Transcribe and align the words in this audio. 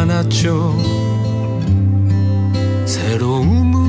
않았죠. 0.00 0.76
새로움을 2.86 3.80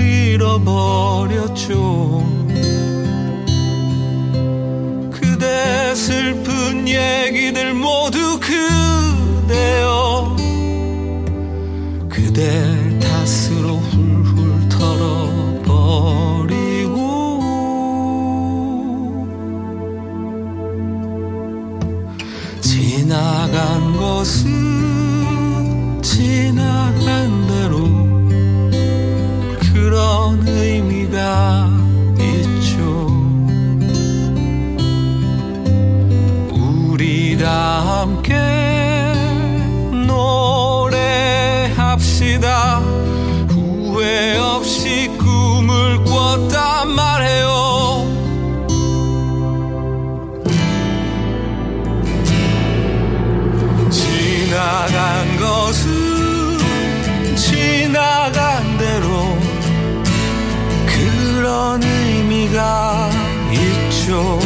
잃어버렸죠. 0.00 1.64
그대 5.10 5.94
슬픈 5.94 6.86
얘기들 6.86 7.72
모두 7.72 8.38
그대 8.40 9.83
나간 57.94 58.76
대로 58.76 59.38
그런 60.84 61.80
의미가 61.80 63.08
있죠. 63.52 64.40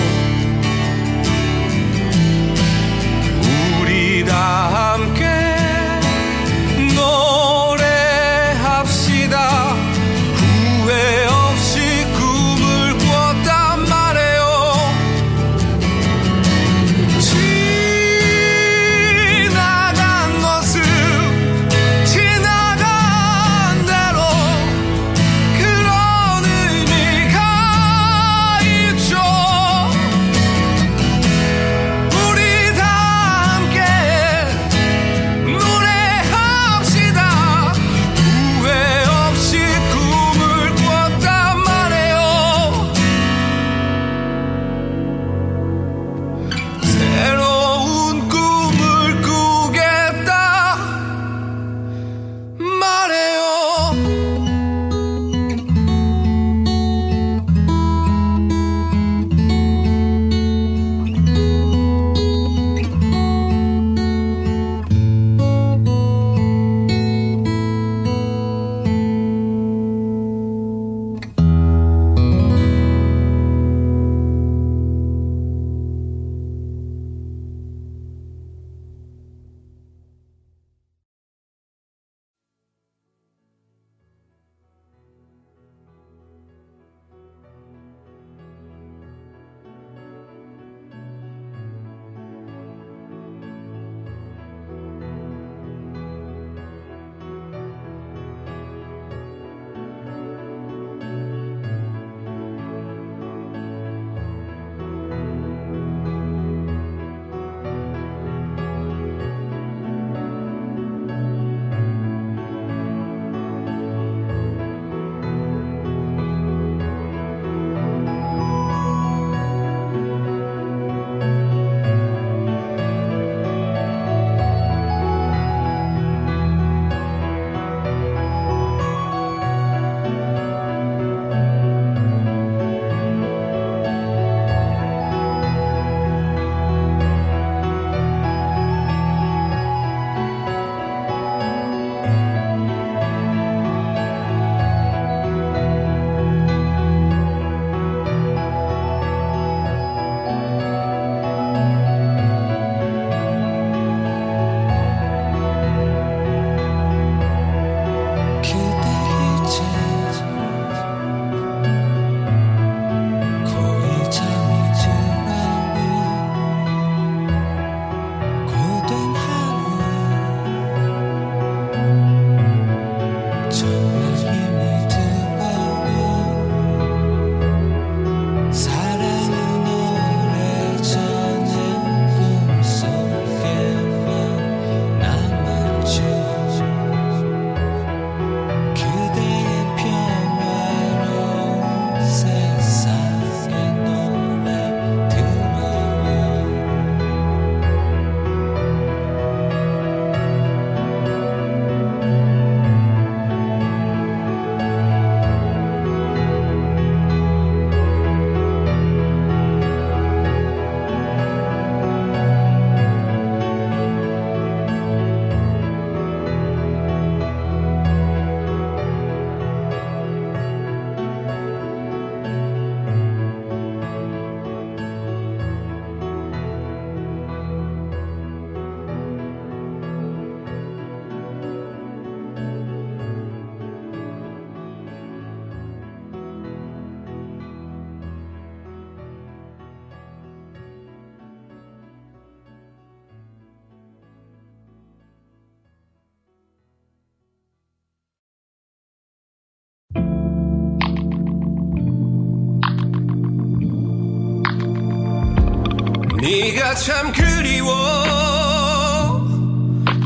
네가 256.28 256.74
참 256.74 257.10
그리워. 257.10 257.74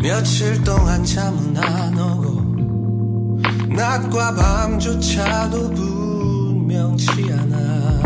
며칠 0.01 0.63
동안 0.63 1.05
잠은 1.05 1.57
안 1.57 1.99
오고 1.99 3.41
낮과 3.75 4.37
밤조차도 4.37 5.71
분명치 5.75 7.29
않아. 7.33 8.03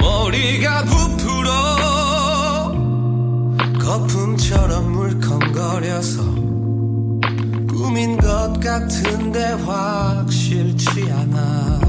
머리가 0.00 0.82
부풀어 0.84 1.52
거품처럼 3.78 4.90
물컹거려서 4.90 6.24
꿈인 7.68 8.16
것 8.16 8.58
같은데 8.58 9.52
확실치 9.64 11.08
않아. 11.12 11.85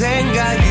desengañe. 0.00 0.69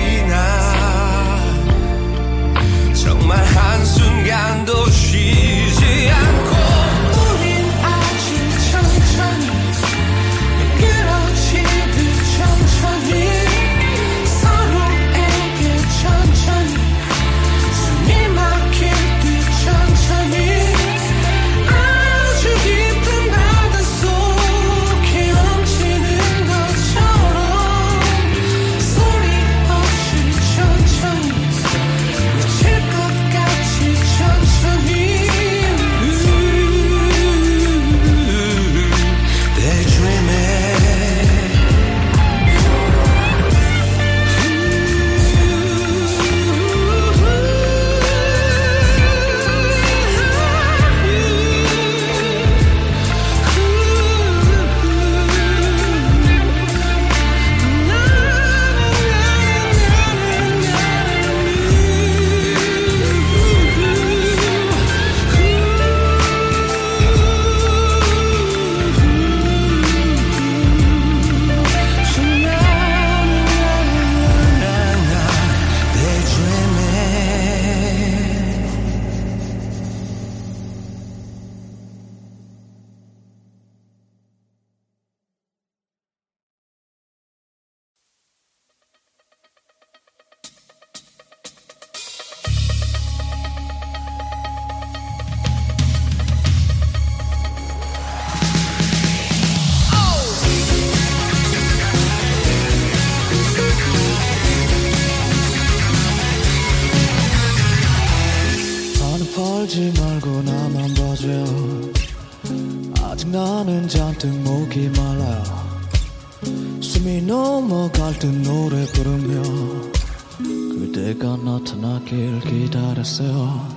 없어요. 123.10 123.68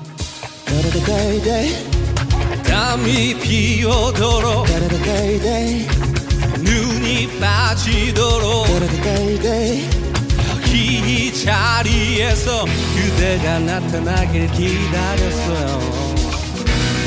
따라다 0.66 1.06
가이데 1.06 1.86
땀이 2.64 3.38
비오도록 3.40 4.66
따라다 4.66 4.98
가이데 4.98 5.86
눈이 6.58 7.38
빠지도록 7.40 8.66
따라다 8.66 9.02
가이데 9.02 9.88
이 10.74 11.32
자리에서 11.44 12.64
그대가 12.94 13.58
나타나길 13.58 14.50
기다렸어요. 14.52 15.80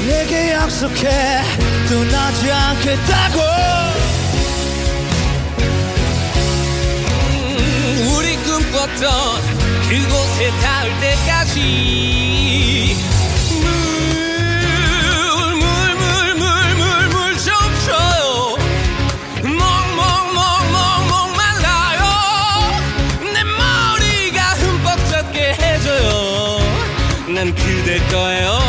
내게 0.07 0.51
약속해. 0.53 1.41
떠나지 1.89 2.51
않겠다고. 2.51 3.39
음, 7.19 8.15
우리 8.15 8.35
꿈꿨던 8.37 9.55
그곳에 9.89 10.49
닿을 10.61 10.99
때까지. 10.99 12.04
거예요. 28.15 28.59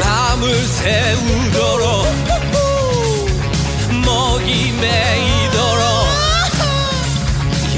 밤을 0.00 0.66
새우도록 0.66 2.06
먹이 4.04 4.72
메이도록 4.72 5.84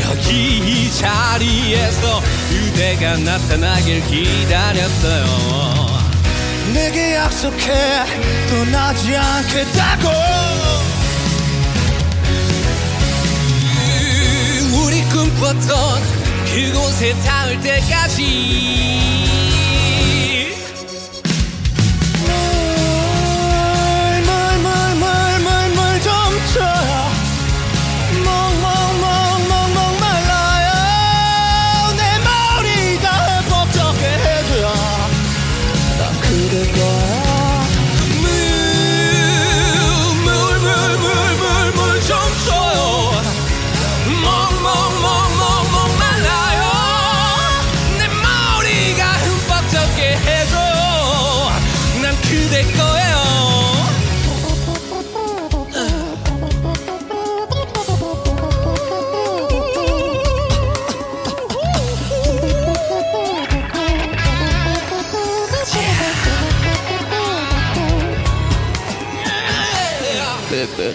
여기 0.09 0.59
이 0.59 0.93
자리에서 0.95 2.23
그대가 2.49 3.17
나타나길 3.19 4.07
기다렸어요. 4.07 5.27
내게 6.73 7.17
약속해 7.17 8.07
떠나지 8.49 9.15
않겠다고 9.15 10.70
꿈꿨던 15.11 16.02
그곳에 16.52 17.14
닿을 17.23 17.61
때까지 17.61 19.30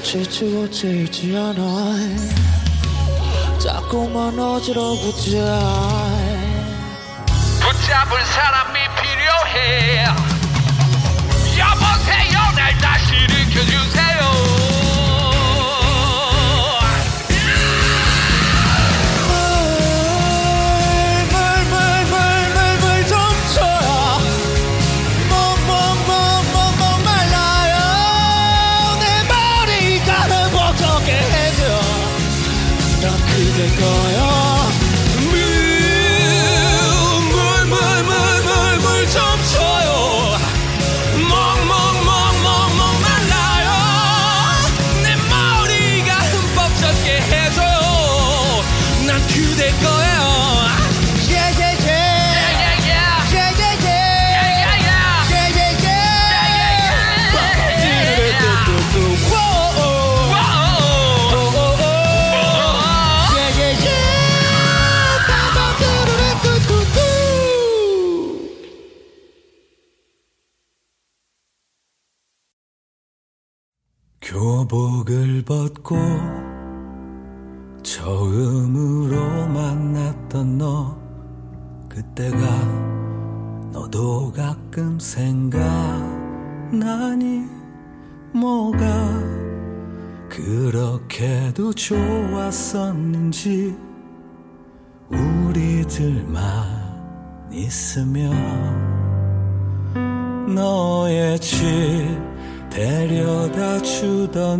햇빛이 0.05 0.24
지워지지 0.27 1.35
않아 1.35 1.97
자꾸만 3.57 4.38
어지러워져 4.38 5.31
붙잡을 7.59 8.24
사람이 8.24 8.79
필요해. 9.01 10.05
여보세요 11.57 12.51
날 12.55 12.77
다시 12.77 13.15
일으켜주 13.15 13.75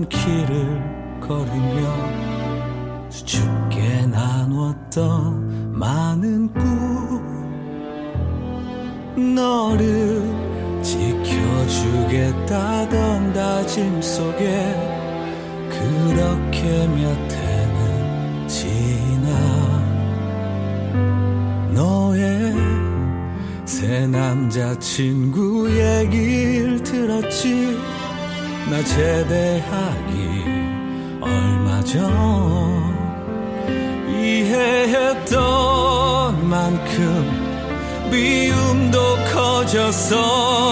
길을 0.10 1.20
걸으며 1.22 3.10
수줍게 3.10 4.08
나눴던 4.08 5.72
많은 5.78 6.54
꿈. 6.54 7.36
너를 9.36 10.22
지켜주겠다던 10.82 12.44
다짐 13.34 14.02
속에 14.02 14.96
그렇게 15.70 16.88
몇 16.88 17.32
해는 17.32 18.48
지나. 18.48 19.30
너의 21.74 22.54
새 23.66 24.08
남자친구 24.08 25.70
얘길 25.72 26.84
들었지 26.84 27.78
나 28.70 28.84
제대하기 28.84 30.44
얼마 31.22 31.84
전 31.84 32.02
이해했던 34.10 35.36
만큼 36.50 38.10
미움도 38.10 39.18
커졌었지만 39.32 40.66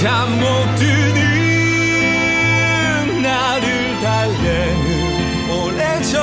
잠 0.00 0.08
못 0.40 0.44
드는 0.76 1.20
나를 3.22 4.00
달래는 4.00 5.50
오래전 5.50 6.16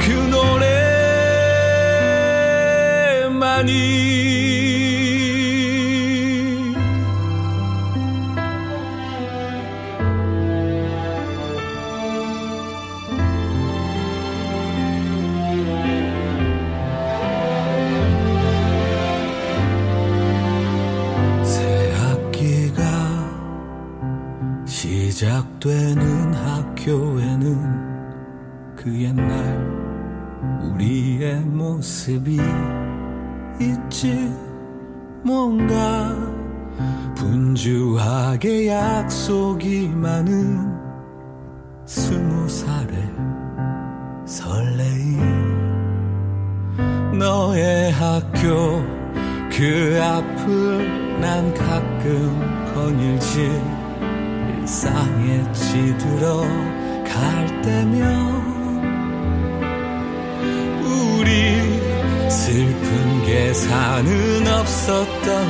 그 0.00 0.10
노래만이 3.30 3.70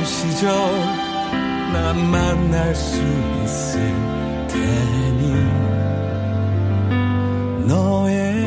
시절 0.05 0.51
난 1.71 2.11
만날 2.11 2.75
수 2.75 3.01
있을 3.43 3.79
테니. 4.47 5.33
너의 7.67 8.45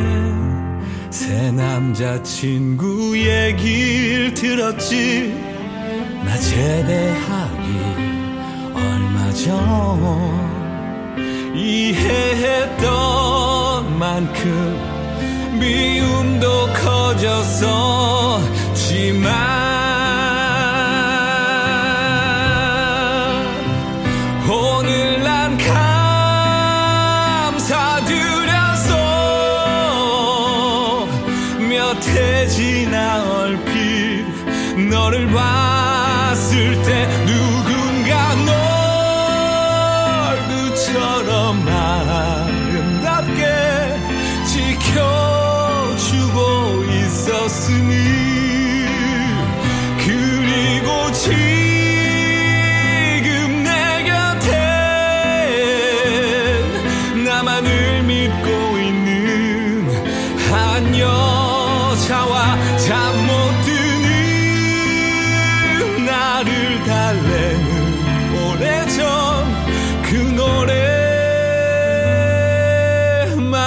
새 1.11 1.51
남자친구 1.53 3.19
얘기를 3.19 4.35
들었지. 4.35 5.35
나 6.25 6.37
제대하기 6.37 7.79
얼마 8.75 9.33
전 9.33 10.37
이해했던 11.57 12.87
만큼 13.99 15.59
미움도 15.59 16.73
커졌어 16.75 18.41
지만 18.75 19.66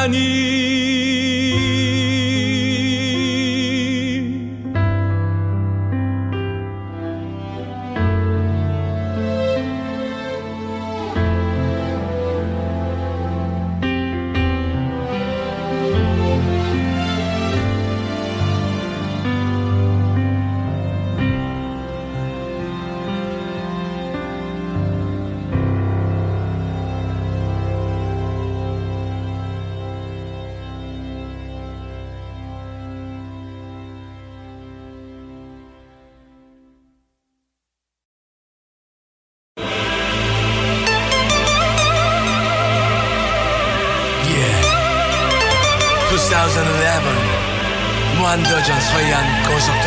Giovanni 0.10 0.49
안 48.40 48.44
거전 48.44 48.80
서양 48.80 49.44
고속 49.44 49.79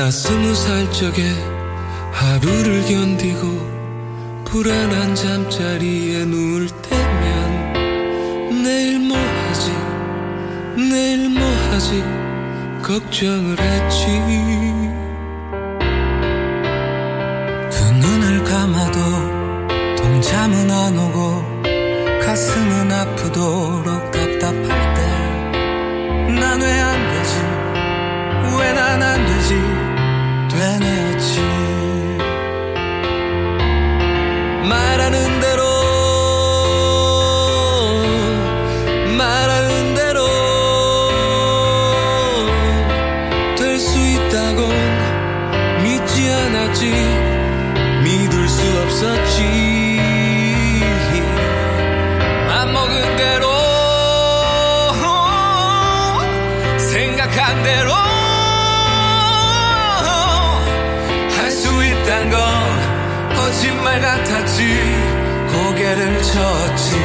나 0.00 0.10
스무 0.10 0.54
살 0.54 0.90
적에 0.92 1.22
하루를 2.10 2.86
견디고 2.86 4.44
불안한 4.46 5.14
잠자리에 5.14 6.24
누울 6.24 6.68
때면 6.68 8.62
내일 8.64 8.98
뭐 8.98 9.18
하지? 9.18 9.70
내일 10.90 11.28
뭐 11.28 11.46
하지? 11.70 12.02
걱정을 12.82 13.60
했지. 13.60 14.06
두 17.70 17.92
눈을 17.92 18.42
감아도 18.44 18.98
동참은 19.96 20.70
안 20.70 20.98
오고 20.98 21.44
가슴은 22.24 22.90
아프도록 22.90 24.10
답답할 24.10 24.94
때 24.94 25.00
난 26.40 26.58
왜 26.62 26.64
안 26.80 26.96
되지? 27.10 27.34
왜 28.58 28.72
난 28.72 29.02
안 29.02 29.26
되지 29.26 29.89
되뇌었지. 30.50 31.40
말하는 34.68 35.40
대로 35.40 35.62
말하는 39.16 39.94
대로 39.94 40.26
될 43.56 43.78
수 43.78 43.98
있다곤 43.98 45.82
믿지 45.82 46.30
않았지. 46.30 46.90
믿을 48.04 48.48
수 48.48 48.78
없었지. 48.82 49.70
생각한 56.78 57.62
대로 57.62 58.09
거짓말 63.60 64.00
같았지. 64.00 64.64
고개를 65.52 66.22
쳤지. 66.22 66.96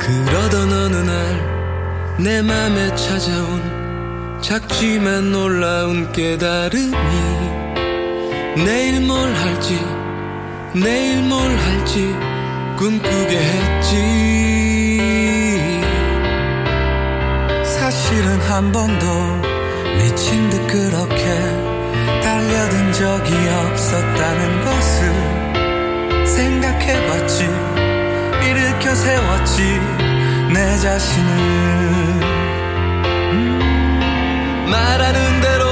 그러던 0.00 0.72
어느 0.72 0.96
날 0.96 1.50
내 2.18 2.42
맘에 2.42 2.94
찾아온 2.96 4.40
작지만 4.42 5.30
놀라운 5.32 6.10
깨달음이 6.12 6.96
내일 8.66 9.00
뭘 9.00 9.32
할지 9.32 9.78
내일 10.74 11.22
뭘 11.22 11.56
할지 11.56 12.14
꿈꾸게 12.76 13.38
했지. 13.38 13.90
사실은 17.64 18.40
한 18.40 18.70
번도 18.72 19.06
미친 19.98 20.50
듯 20.50 20.66
그렇게 20.66 21.59
달려든 22.50 22.92
적이 22.92 23.32
없었다는 23.48 24.64
것을 24.64 26.26
생각해봤지. 26.26 27.44
일으켜 28.44 28.92
세웠지 28.92 29.80
내 30.52 30.76
자신을. 30.78 31.30
음, 33.32 34.66
말하는 34.68 35.40
대로 35.40 35.64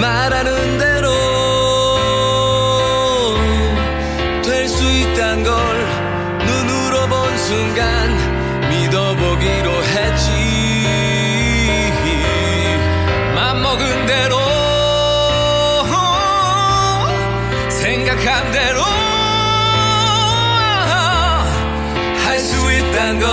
말하는 0.00 0.78
대로 0.78 0.95
수 23.06 23.12
있단 23.12 23.20
걸 23.20 23.28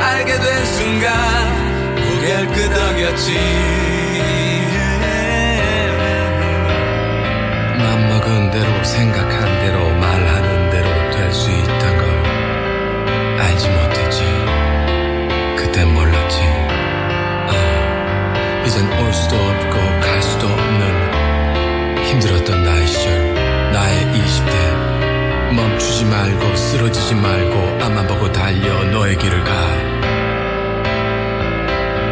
알게 0.00 0.32
된 0.38 0.66
순간 0.66 1.10
고개를 1.96 2.46
끄덕였지. 2.46 3.32
맘먹은 7.78 8.50
대로 8.52 8.84
생각한 8.84 9.60
대로 9.62 9.90
말하는 9.96 10.70
대로 10.70 11.10
될 11.10 11.32
수 11.32 11.50
있단 11.50 11.98
걸 11.98 13.40
알지 13.40 13.68
못했지. 13.68 14.22
그땐 15.56 15.92
몰랐지. 15.94 16.38
아, 17.48 18.62
이젠 18.66 18.86
올 18.92 19.12
수도 19.12 19.34
없고 19.36 20.00
갈 20.00 20.22
수도 20.22 20.46
없는 20.46 22.04
힘들었던 22.04 22.62
나의 22.64 22.86
시절 22.86 23.34
나의 23.72 24.04
20대 24.06 24.91
멈추지 25.52 26.04
말고 26.06 26.56
쓰러지지 26.56 27.14
말고 27.14 27.84
앞만 27.84 28.06
보고 28.06 28.30
달려 28.32 28.84
너의 28.90 29.16
길을 29.18 29.44
가. 29.44 29.52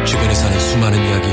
주변에 0.05 0.33
사는 0.33 0.59
수많은 0.59 0.99
이야기. 0.99 1.27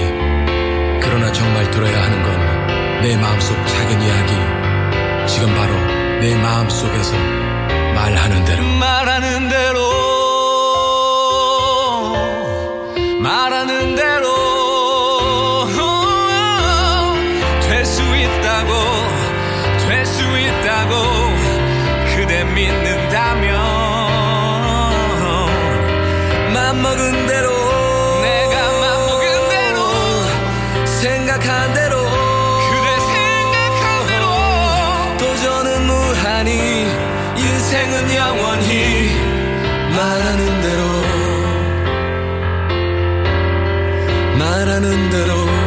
그러나 1.00 1.32
정말 1.32 1.70
들어야 1.70 2.02
하는 2.04 2.22
건 2.22 2.68
내 3.02 3.16
마음속 3.16 3.54
작은 3.54 4.02
이야기. 4.02 5.28
지금 5.28 5.54
바로 5.54 5.72
내 6.20 6.34
마음속에서 6.34 7.16
말하는 7.94 8.44
대로. 8.44 8.64
말하는 8.64 9.48
대로. 9.48 9.78
말하는 13.20 13.94
대로 13.94 14.27
먹은 26.82 27.26
대로 27.26 27.50
내가 28.22 28.72
맘 28.80 29.06
먹은 29.06 29.48
대로 29.48 29.78
생각한 30.86 31.74
대로 31.74 31.96
그대 32.70 32.88
생각한 33.00 34.06
대로. 34.06 34.26
도전은 35.18 35.86
무한히 35.86 36.86
인생은 37.36 38.14
영원히 38.14 39.10
말하는 39.96 40.60
대로 40.60 40.82
말하는 44.38 45.10
대로 45.10 45.57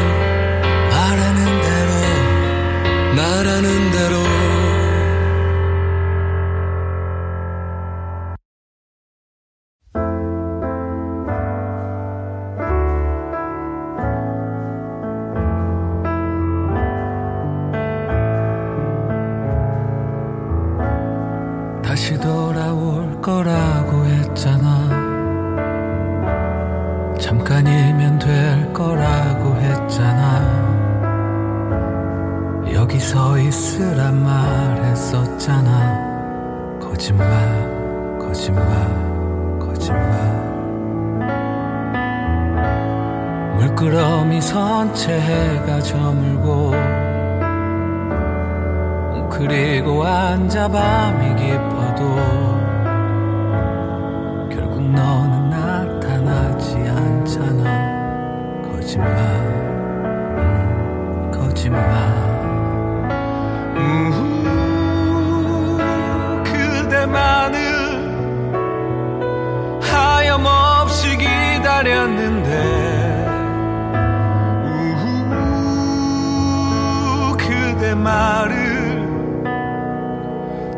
말을 78.04 78.92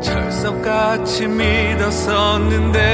철석같이 0.00 1.26
믿었었는데 1.26 2.84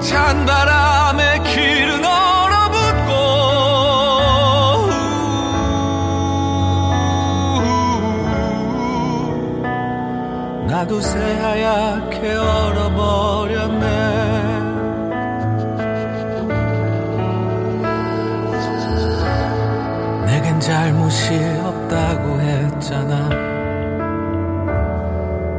찬바람의 0.00 1.42
길 1.44 1.87
잘못이 21.18 21.34
없다고 21.64 22.40
했잖아. 22.40 23.28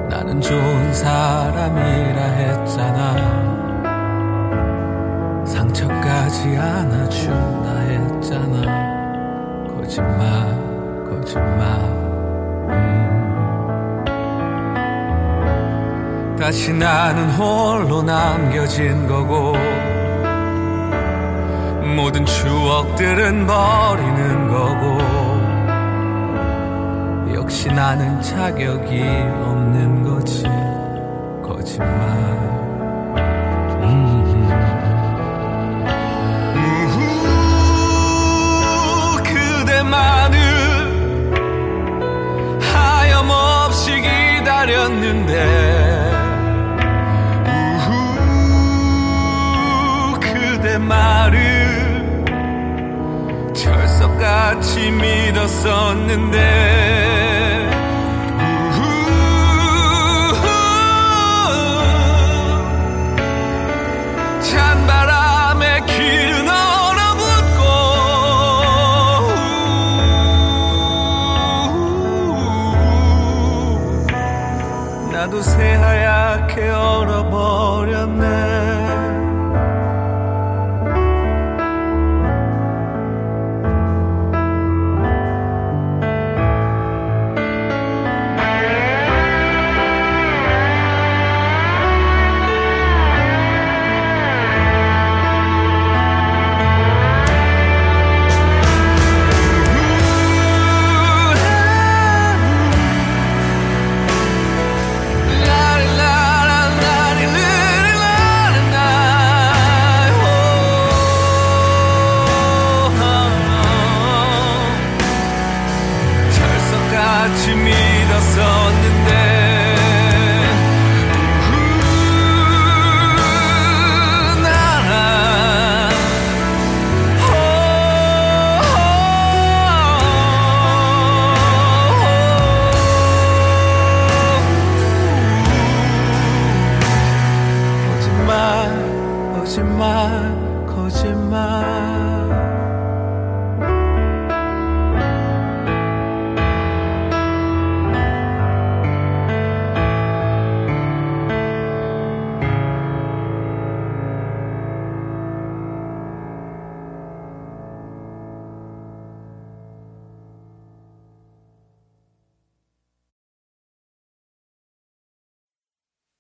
나는 0.10 0.40
좋은 0.40 0.94
사람이라 0.94 2.22
했잖아. 2.22 3.16
상처까지 5.46 6.56
안아준다 6.58 7.76
했잖아. 7.80 8.62
거짓말 9.68 10.18
거짓말. 11.10 11.60
음. 12.70 14.06
다시 16.40 16.72
나는 16.74 17.30
홀로 17.32 18.02
남겨진 18.02 19.08
거고 19.08 19.54
모든 21.96 22.26
추억들은 22.26 23.46
버리는 23.46 24.48
거고 24.48 24.99
역시 27.50 27.68
나는 27.70 28.22
자격이 28.22 29.02
없는 29.02 30.04
거지. 30.04 30.44
거짓말. 31.44 31.90
음. 33.82 34.38
그대만을 39.24 40.38
하염없이 42.62 44.00
기다렸는데. 44.00 45.34
우후 47.48 47.90
그대 50.20 50.78
말을 50.78 52.26
철석같이 53.56 54.92
믿었었는데 54.92 56.40
얼 75.40 75.79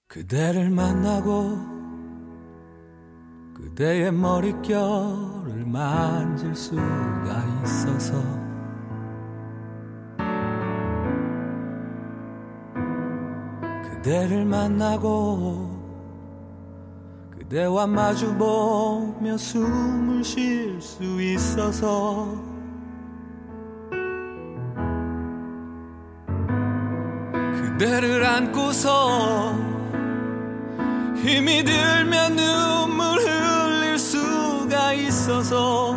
그대를 0.09 0.71
만나고 0.71 1.59
그대의 3.53 4.11
머릿결을 4.11 5.67
만질 5.67 6.55
수가 6.55 6.81
있어서 7.63 8.19
그대를 13.83 14.45
만나고 14.45 15.77
그대와 17.37 17.85
마주보며 17.85 19.37
숨을 19.37 20.23
쉴 20.23 20.81
수 20.81 21.21
있어서 21.21 22.35
그대를 27.61 28.25
안고서 28.25 29.78
힘이 31.23 31.63
들면 31.63 32.35
눈물 32.35 33.19
흘릴 33.19 33.99
수가 33.99 34.93
있어서 34.93 35.95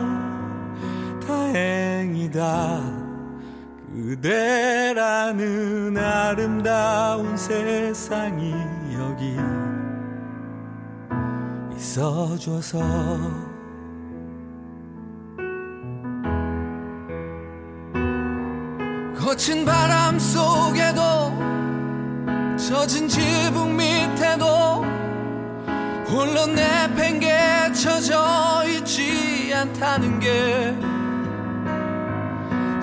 다행이다. 1.26 3.02
그대라는 4.22 5.96
아름다운 5.96 7.36
세상이 7.36 8.52
여기 8.94 9.36
있어줘서. 11.76 12.80
거친 19.18 19.64
바람 19.64 20.18
속에도 20.18 21.32
젖은 22.56 23.08
지붕 23.08 23.76
밑에도 23.76 24.84
홀로 26.12 26.46
내팽개쳐져 26.46 28.12
있지 28.68 29.50
않다는 29.54 30.20
게 30.20 30.76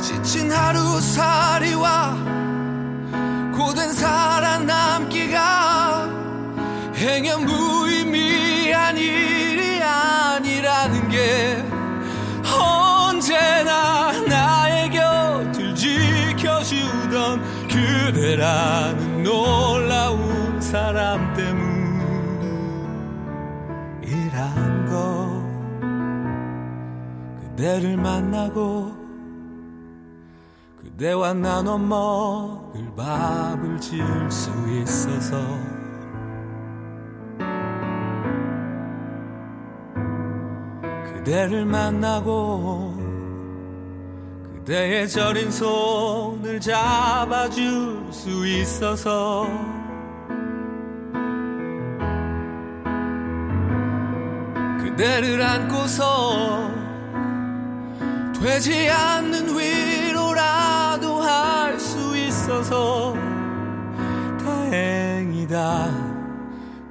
지친 0.01 0.51
하루살이와 0.51 2.15
고된 3.55 3.93
살아남기가 3.93 5.39
행여 6.95 7.37
무의미한 7.37 8.97
일이 8.97 9.79
아니라는 9.79 11.09
게 11.09 11.63
언제나 12.51 14.11
나의 14.27 14.89
곁을 14.89 15.75
지켜주던 15.75 17.67
그대라는 17.67 19.21
놀라운 19.21 20.59
사람 20.59 21.28
그대를 27.59 27.97
만나고 27.97 28.95
그대와 30.81 31.33
나눠 31.33 31.77
먹을 31.77 32.89
밥을 32.95 33.77
지을 33.81 34.31
수 34.31 34.49
있어서 34.69 35.37
그대를 41.03 41.65
만나고 41.65 42.93
그대의 44.53 45.09
절인 45.09 45.51
손을 45.51 46.61
잡아줄 46.61 48.07
수 48.09 48.47
있어서 48.47 49.45
그대를 54.81 55.41
안고서 55.41 56.78
되지 58.41 58.89
않는 58.89 59.57
위로라도 59.57 61.21
할 61.21 61.79
수 61.79 62.17
있어서 62.17 63.15
다행이다. 64.43 66.09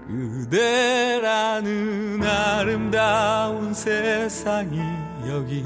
그대라는 0.06 1.68
아름다운 2.22 3.74
세상이 3.74 4.80
여기 5.28 5.62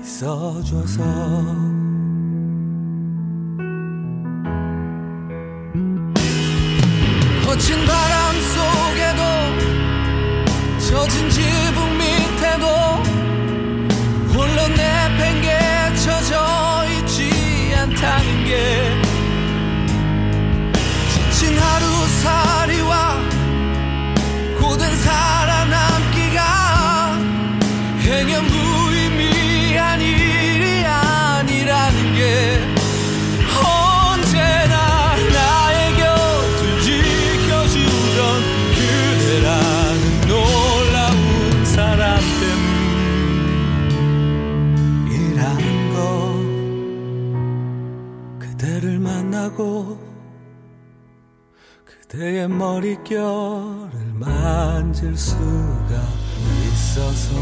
있어줘서 0.00 1.02
머릿결을 52.62 53.90
만질 54.14 55.16
수가 55.16 56.00
있어서. 56.68 57.34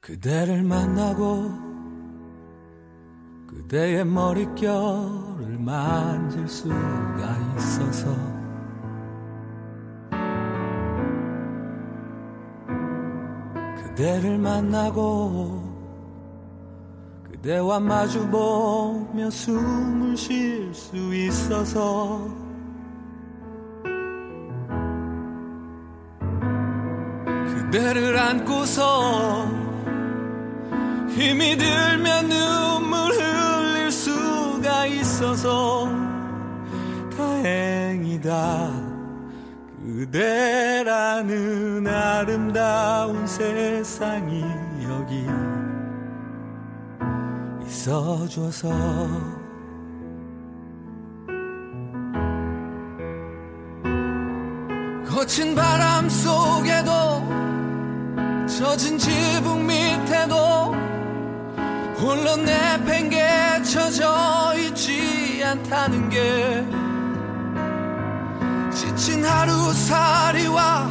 그대를 0.00 0.62
만나고 0.62 1.50
그대의 3.48 4.04
머릿결을 4.04 5.58
만질 5.58 6.46
수가 6.46 7.36
있어서 7.56 8.35
그대를 13.96 14.36
만나고 14.36 15.74
그대와 17.30 17.80
마주보며 17.80 19.30
숨을 19.30 20.14
쉴 20.18 20.74
수 20.74 21.14
있어서 21.14 22.28
그대를 27.70 28.18
안고서 28.18 29.48
힘이 31.08 31.56
들면 31.56 32.28
눈물 32.28 33.12
흘릴 33.12 33.90
수가 33.90 34.84
있어서 34.84 35.88
다행이다 37.16 38.85
그대라는 40.10 41.86
아름다운 41.86 43.26
세상이 43.26 44.44
여기 44.84 45.26
있어줘서 47.66 48.68
거친 55.08 55.54
바람 55.56 56.08
속에도 56.08 56.92
젖은 58.46 58.98
지붕 58.98 59.66
밑에도 59.66 60.72
홀로 61.98 62.36
내팽개쳐져 62.36 64.04
있지 64.58 65.42
않다는 65.44 66.08
게 66.10 66.85
지친 68.96 69.22
하루살이와 69.22 70.88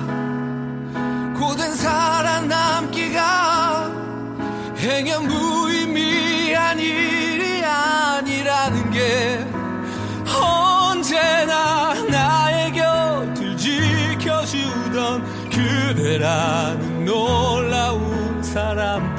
고된 1.36 1.74
살아남기가 1.74 3.22
행여 4.78 5.22
무의미한 5.22 6.80
일이 6.80 7.66
아니라는 7.66 8.92
게 8.92 9.44
언제나 10.40 11.96
나의 12.04 12.74
곁을 12.74 13.58
지켜주던 13.58 15.50
그대라는 15.50 17.06
놀라운 17.06 18.44
사람 18.44 19.16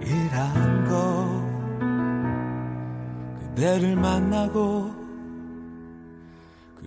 때문이란 0.00 0.88
거 0.88 1.42
그대를 3.56 3.96
만나고 3.96 5.01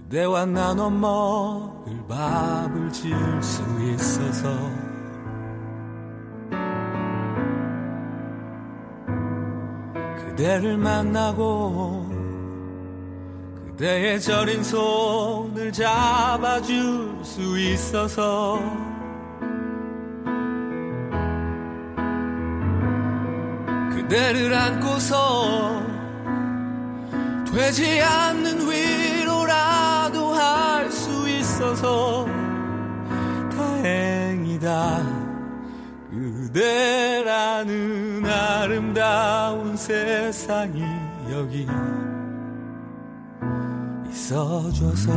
그대와 0.06 0.46
나눠 0.46 0.88
먹을 0.92 1.98
밥을 2.08 2.92
지을 2.92 3.42
수 3.42 3.64
있어서. 3.82 4.56
그대를 10.20 10.78
만나고 10.78 12.08
그대의 13.66 14.22
저린 14.22 14.64
손을 14.64 15.72
잡아줄 15.72 17.24
수 17.24 17.58
있어서. 17.58 18.60
그대를 23.90 24.54
안고서 24.54 25.84
되지 27.52 28.02
않는 28.02 28.68
수 28.68 29.15
있어서 31.56 32.28
다행이다. 33.56 35.26
그대라는 36.52 38.26
아름다운 38.26 39.78
세상이 39.78 40.84
여기 41.32 41.66
있어줘서 44.10 45.14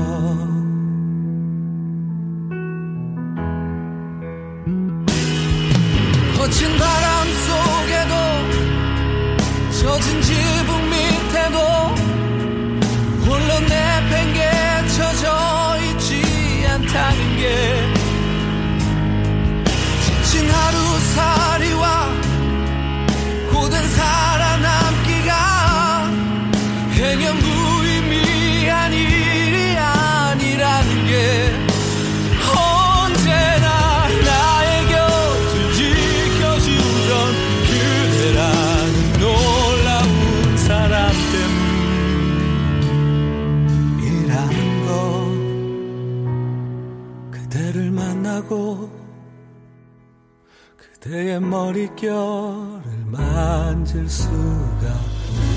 머릿결을 51.58 52.82
만질 53.06 54.08
수가 54.08 54.94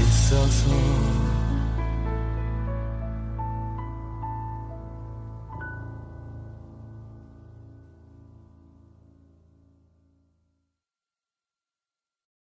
있어서 0.02 0.70